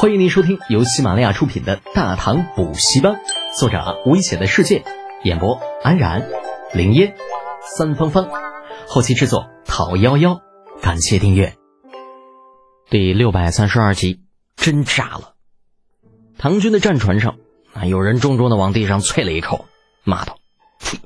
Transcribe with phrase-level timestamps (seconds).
[0.00, 3.14] 欢迎您收听由喜马拉雅出品的《大唐补习班》，
[3.58, 4.84] 作者危险的世界，
[5.24, 6.28] 演播安然、
[6.72, 7.16] 林烟、
[7.76, 8.28] 三芳芳，
[8.86, 10.40] 后期制作陶幺幺。
[10.80, 11.56] 感谢订阅。
[12.88, 14.20] 第六百三十二集，
[14.54, 15.34] 真炸了！
[16.38, 17.34] 唐军的战船上，
[17.72, 19.66] 啊，有人重重的往地上啐了一口，
[20.04, 20.38] 骂道
[20.78, 21.00] ：“呸！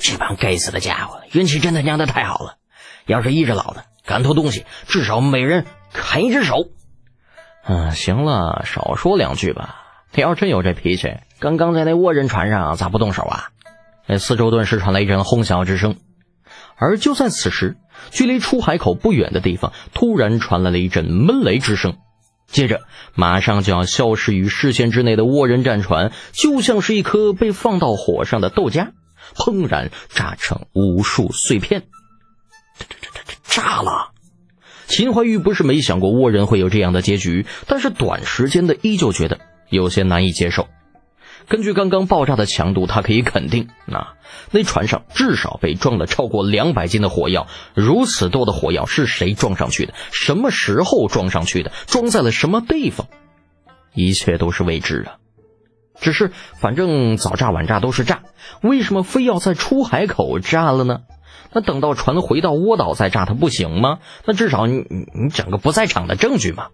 [0.00, 2.56] 这帮该死的家伙，运气真他娘的太好了！
[3.04, 6.70] 要是依着老子，敢偷东西，至少每人砍一只手。”
[7.68, 9.82] 嗯，行了，少说两句吧。
[10.12, 13.48] 你要真有这脾气，刚刚在那倭人船上咋不动手啊？
[14.06, 15.96] 那四周顿时传来一阵哄笑之声。
[16.76, 17.76] 而就在此时，
[18.10, 21.96] 距离出海口不远的地方，突然传来了一阵闷雷之声。
[22.46, 22.82] 接着，
[23.14, 28.92] 马上就要消失于视线之内的倭人战船，就像是一颗被放到火上的豆荚，
[29.34, 31.82] 砰然炸成无数碎片。
[32.78, 34.12] 这这这这这炸了！
[34.86, 40.68] 秦怀玉不是没想过倭人会有这样的结局，但是短时间的依旧觉得有些难以接受。
[41.48, 44.14] 根据刚刚爆炸的强度，他可以肯定，那
[44.50, 47.46] 那船上至少被装了超过两百斤的火药。
[47.74, 49.94] 如此多的火药是谁装上去的？
[50.10, 51.70] 什么时候装上去的？
[51.86, 53.06] 装在了什么地方？
[53.94, 55.18] 一切都是未知啊！
[56.00, 58.22] 只是反正早炸晚炸都是炸，
[58.60, 61.02] 为什么非要在出海口炸了呢？
[61.52, 64.00] 那等到船回到窝岛再炸，它不行吗？
[64.24, 64.78] 那至少你
[65.14, 66.68] 你整个不在场的证据嘛。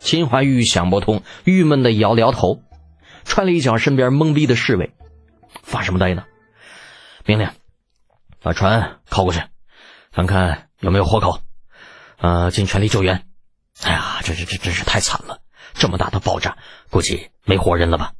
[0.00, 2.60] 秦怀玉想不通，郁闷的摇了摇头，
[3.24, 4.92] 踹了一脚身边懵逼的侍卫
[5.62, 6.24] ：“发什么呆呢？
[7.24, 7.48] 命令，
[8.42, 9.40] 把船靠过去，
[10.12, 11.40] 看看有没有活口。
[12.18, 13.24] 呃，尽全力救援。
[13.82, 15.38] 哎呀，这这这真是太惨了！
[15.72, 16.58] 这么大的爆炸，
[16.90, 18.12] 估计没活人了吧？”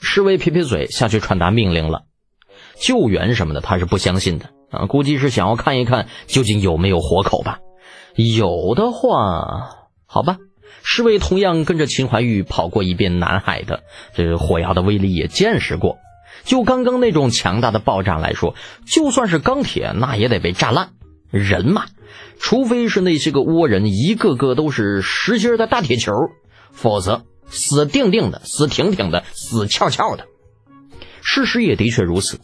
[0.00, 2.04] 侍卫撇撇嘴，下去传达命令了。
[2.78, 4.50] 救援什么的，他是不相信的。
[4.74, 7.58] 啊，估计是想要看一看究竟有没有活口吧。
[8.14, 10.36] 有的话，好吧。
[10.82, 15.96] 侍卫同样跟着秦怀玉跑过一遍南海的，这火药的威力也见识过。
[16.44, 18.54] 就刚刚那种强大的爆炸来说，
[18.86, 20.90] 就算是钢铁，那也得被炸烂。
[21.30, 21.86] 人嘛，
[22.38, 26.12] 除非是那些个倭人一个个都是实心的大铁球，
[26.70, 30.26] 否则死定定的、死挺挺的、死翘翘的。
[31.22, 32.40] 事实也的确如此。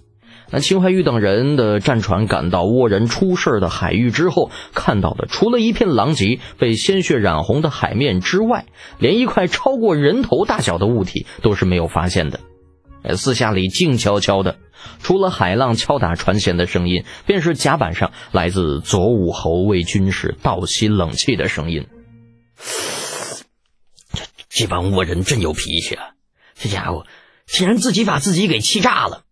[0.53, 8.66] 那秦怀玉等人的战船赶到倭人出事的海域之后，看到的除了一片狼藉、被鲜血染红的海面之外，
[8.99, 12.41] 连一块超过人头大小的物体都是没有发现的。
[13.16, 14.59] 四下里静悄悄的，
[14.99, 21.87] 除了海浪敲打船舷的声音，便是甲板上来自左武侯卫军士倒吸冷气的声音。
[24.12, 26.11] 这这帮倭人真有脾气啊！
[26.55, 27.06] 这家伙
[27.47, 29.22] 竟然自己把自己给气炸了！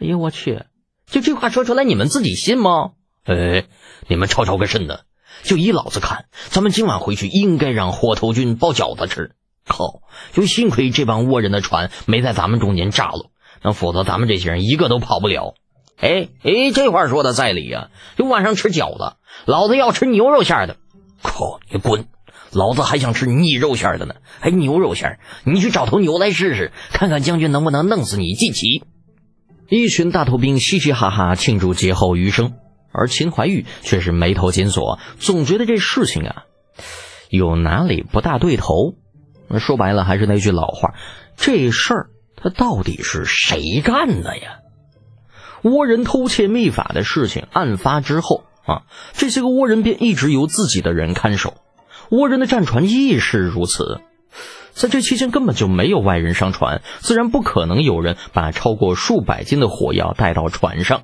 [0.00, 0.64] 哎呀，我去！
[1.06, 2.92] 就这话说出来，你们自己信吗？
[3.24, 3.64] 哎，
[4.08, 5.00] 你们吵吵个甚呢？
[5.42, 9.32] 就依老子看，咱们今晚回去应该让火头军包饺子吃。
[9.66, 10.00] 靠！
[10.32, 13.30] 就幸亏这帮倭人的船没在咱们中间炸了，
[13.62, 15.54] 那否则咱们这些人一个都跑不了。
[15.98, 17.90] 哎哎，这话说的在理呀！
[18.16, 20.76] 就晚上吃饺子，老子要吃牛肉馅的。
[21.22, 21.60] 靠！
[21.70, 22.06] 你滚！
[22.52, 25.20] 老子还想吃腻肉馅的呢，还牛肉馅？
[25.44, 28.82] 你去找头牛来试试，看看将军能不能弄死你季琦。
[29.70, 32.54] 一群大头兵嘻嘻哈哈庆祝劫后余生，
[32.90, 36.42] 而秦怀玉却是眉头紧锁，总觉得这事情啊
[37.28, 38.96] 有哪里不大对头。
[39.60, 40.94] 说白了，还是那句老话，
[41.36, 44.58] 这事儿他到底是谁干的呀？
[45.62, 48.82] 倭人偷窃秘法的事情案发之后啊，
[49.12, 51.54] 这些个倭人便一直由自己的人看守，
[52.10, 54.00] 倭人的战船亦是如此。
[54.80, 61.02] 在这期间根本就没有外人上船，自然不可能有人把超过数百斤的火药带到船上。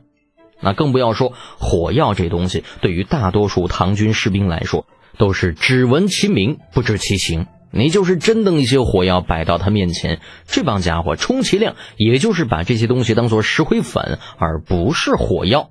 [0.63, 4.87] 那更不要说火药这东西，对于大多数唐军士兵来说，
[5.19, 7.49] 都是只闻其名不知其形。
[7.71, 15.69] 你就是真的一些火药摆到他面前，这帮家伙充其量也就是把这些东西当做石灰粉，而不是火药。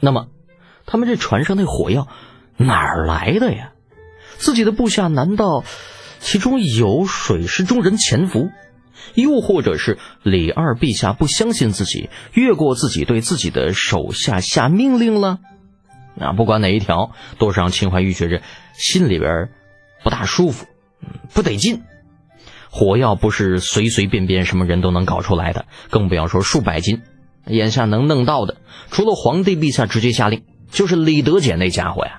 [0.00, 0.28] 那么，
[0.86, 2.08] 他们这船上那火药
[2.56, 3.72] 哪儿来的呀？
[4.38, 5.64] 自己的部下难道？
[6.26, 8.50] 其中有水师中人潜伏，
[9.14, 15.38] 又或者是李二陛下不相信自己，越过自己对自己的手下下命令了。
[16.16, 18.42] 那不管哪一条，都是让秦怀玉觉着
[18.74, 19.50] 心里边
[20.02, 20.66] 不大舒服，
[21.32, 21.82] 不得劲。
[22.72, 27.02] 火药不是随随便便什么人都能搞出来的，更不要说数百斤。
[27.46, 28.56] 眼下能弄到的，
[28.90, 32.18] 除了皇帝陛下直接下令，就是李德俭那家伙呀。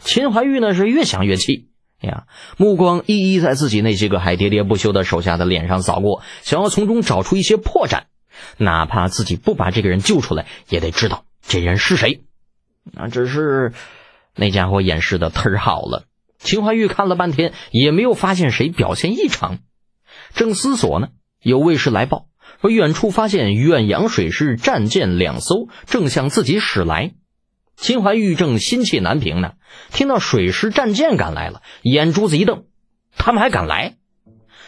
[0.00, 1.68] 秦怀玉呢是越想越气。
[2.06, 2.24] 呀，
[2.56, 8.04] 目光一一在自己那些个还喋喋不休的手下的脸上扫过，想要从中找出一些破绽，
[8.56, 12.22] 哪怕自己不把这个人救出来，也得知道这人是谁。
[12.96, 13.72] 啊，只是
[14.34, 16.04] 那家伙掩饰的忒好了，
[16.38, 19.58] 秦怀玉看了半天，也没有发现谁表现异常。
[20.34, 21.08] 正思索呢，
[21.42, 22.26] 有卫士来报
[22.60, 27.12] 说，远处发现远洋水师战舰两艘正向自己驶来。
[27.76, 29.52] 秦怀玉正心气难平呢，
[29.92, 32.64] 听到水师战舰赶来了，眼珠子一瞪
[33.16, 33.96] ：“他们还敢来？”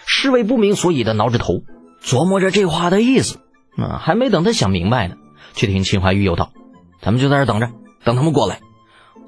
[0.07, 1.63] 侍卫不明所以的挠着头，
[2.03, 3.41] 琢磨着这话的意思。
[3.77, 5.17] 啊，还没等他想明白呢，
[5.55, 6.53] 却听秦怀玉又道
[7.01, 7.71] ：“咱们就在这等着，
[8.05, 8.61] 等他们过来。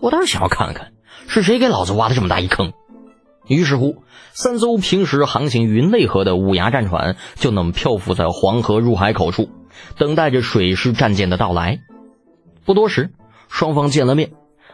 [0.00, 0.93] 我倒是想要看看。”
[1.26, 2.73] 是谁给老子挖的这么大一坑？
[3.47, 4.03] 于是乎，
[4.33, 9.49] 三艘平时航行于内河的五牙战船就那么漂浮在黄河入海口处，
[9.97, 11.81] 等待着水师战舰的到来。
[12.65, 13.11] 不多时，
[13.50, 14.31] 双方见了面，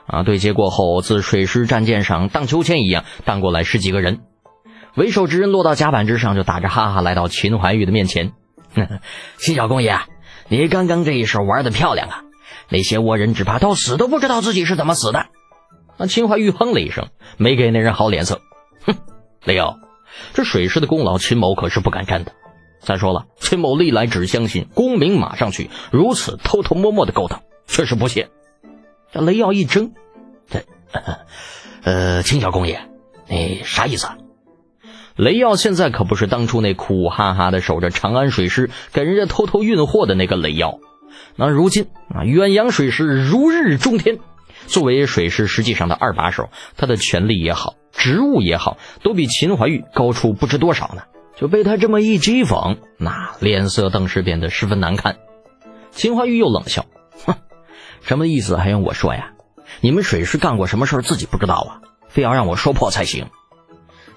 [0.07, 4.21] 啊，对接过后，自水师战舰上荡秋千一样荡过来十几个人。
[4.95, 8.33] 为首之人落到甲板之上，就打着哈哈来到秦怀玉的面前
[9.37, 9.99] ：“秦小公爷，
[10.49, 12.23] 你刚刚这一手玩的漂亮啊！
[12.69, 15.27] 那些倭人只怕到死都不知道自己是怎么死的。”
[15.99, 17.09] 那秦怀玉哼了一声，
[17.39, 18.41] 没给那人好脸色。
[18.85, 18.95] 哼，
[19.45, 19.79] 雷耀，
[20.35, 22.33] 这水师的功劳，秦某可是不敢沾的。
[22.81, 28.29] 再说了，秦某历来只相信功名马上去，如此偷偷摸摸的勾当，确实不屑。
[29.13, 29.93] 这雷耀一怔，
[30.49, 30.65] 这，
[31.83, 32.81] 呃，秦小公爷，
[33.29, 34.09] 你啥意思？
[35.17, 40.79] 雷耀现在可不是当初那苦哈哈的守着长安水师，给人家偷偷运货的那个雷耀。
[41.37, 44.19] 那如今啊，远洋水师如日中天。
[44.67, 51.03] 作为水师实际上的二把手，他的权力也好，职务也好，都比秦怀玉高出不知多少呢。
[51.37, 55.19] 就被他这么一讥讽，那脸色顿时变得十分难看。
[55.93, 56.87] 秦怀玉又冷笑
[57.27, 57.35] ：“哼，
[58.07, 58.57] 什么意思？
[58.57, 59.33] 还用我说呀？
[59.81, 61.71] 你们水师干过什么事儿自己不知道啊？
[62.09, 63.27] 非要让我说破才行。”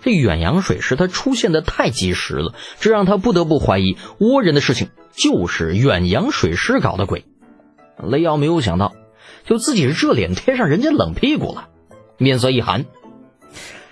[0.02, 7.26] 这远洋水师他出现的太及时了，这让他不得不怀疑倭人的事情就是远洋水师搞的鬼。
[8.02, 8.94] 雷瑶没有想到。
[9.46, 11.70] 就自己热脸贴上人家冷屁股了，
[12.18, 12.86] 面色一寒。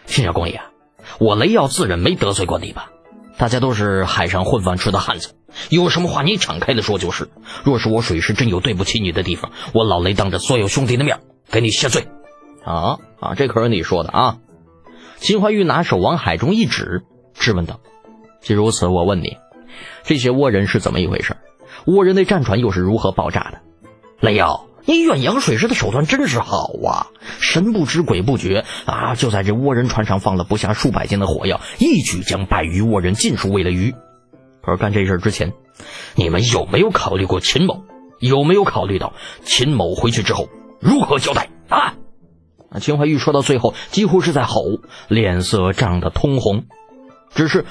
[0.05, 0.61] 秦小公爷，
[1.19, 2.91] 我雷耀自认没得罪过你吧？
[3.37, 5.33] 大家都是海上混饭吃的汉子，
[5.69, 7.29] 有什么话你敞开的说就是。
[7.63, 12.07] 若是我水师真有对不起你的地方，我老雷当着所有兄弟的面给你谢罪。
[12.63, 14.37] 啊啊，这可是你说的啊！
[15.17, 17.03] 秦怀玉拿手往海中一指，
[17.33, 17.79] 质问道
[18.41, 19.37] ：“既如此，我问你，
[20.03, 21.37] 这些倭人是怎么一回事？
[21.85, 23.61] 倭人的战船又是如何爆炸的？”
[24.19, 24.65] 雷耀。
[24.89, 27.07] 你远洋水师的手段真是好啊，
[27.41, 33.93] 神不知鬼不觉啊，就在这倭人船上放了不下数百斤的火药，一举将百余倭人尽数喂了鱼。
[34.67, 35.53] 而干这事之前，
[36.15, 37.85] 你们有没有考虑过秦某？
[38.19, 40.49] 有没有考虑到秦某回去之后
[40.81, 41.93] 如何交代啊？
[42.81, 44.61] 秦怀玉说到最后，几乎是在吼，
[45.07, 46.65] 脸色涨得通红。
[47.33, 47.65] 只是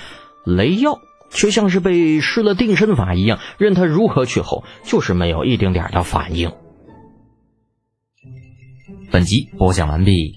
[0.45, 1.01] 雷耀
[1.31, 6.53] 却像是被施了定身法一样，任他如何去吼，就是没有一丁点的反应。
[9.11, 10.35] 本集播讲完毕，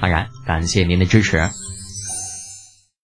[0.00, 1.50] 安然感谢您的支持。